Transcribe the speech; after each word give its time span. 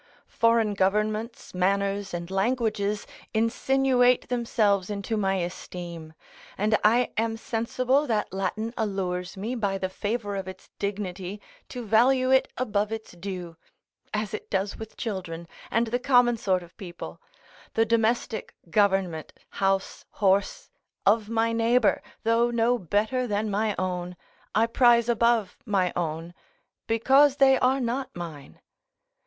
Foreign 0.27 0.73
governments, 0.73 1.53
manners, 1.53 2.11
and 2.11 2.31
languages 2.31 3.05
insinuate 3.35 4.29
themselves 4.29 4.89
into 4.89 5.15
my 5.15 5.35
esteem; 5.35 6.15
and 6.57 6.75
I 6.83 7.11
am 7.19 7.37
sensible 7.37 8.07
that 8.07 8.33
Latin 8.33 8.73
allures 8.75 9.37
me 9.37 9.53
by 9.53 9.77
the 9.77 9.89
favour 9.89 10.35
of 10.35 10.47
its 10.47 10.71
dignity 10.79 11.39
to 11.69 11.85
value 11.85 12.31
it 12.31 12.51
above 12.57 12.91
its 12.91 13.11
due, 13.11 13.57
as 14.11 14.33
it 14.33 14.49
does 14.49 14.75
with 14.75 14.97
children, 14.97 15.47
and 15.69 15.85
the 15.85 15.99
common 15.99 16.35
sort 16.35 16.63
of 16.63 16.75
people: 16.77 17.21
the 17.75 17.85
domestic 17.85 18.55
government, 18.71 19.33
house, 19.51 20.03
horse, 20.13 20.71
of 21.05 21.29
my 21.29 21.51
neighbour, 21.53 22.01
though 22.23 22.49
no 22.49 22.79
better 22.79 23.27
than 23.27 23.51
my 23.51 23.75
own, 23.77 24.15
I 24.55 24.65
prize 24.65 25.07
above 25.09 25.57
my 25.63 25.93
own, 25.95 26.33
because 26.87 27.35
they 27.35 27.59
are 27.59 27.79
not 27.79 28.09
mine. 28.15 28.61